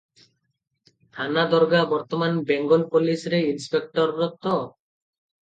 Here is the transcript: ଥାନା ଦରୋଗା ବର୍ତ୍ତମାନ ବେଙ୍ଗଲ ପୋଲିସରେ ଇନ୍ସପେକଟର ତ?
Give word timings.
ଥାନା 1.17 1.43
ଦରୋଗା 1.51 1.81
ବର୍ତ୍ତମାନ 1.91 2.43
ବେଙ୍ଗଲ 2.53 2.89
ପୋଲିସରେ 2.97 3.43
ଇନ୍ସପେକଟର 3.53 4.31
ତ? 4.47 4.57